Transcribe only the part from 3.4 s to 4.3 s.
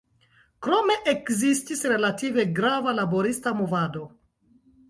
movado.